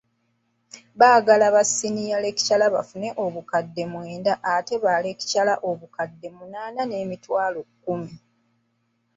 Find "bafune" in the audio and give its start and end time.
2.75-3.09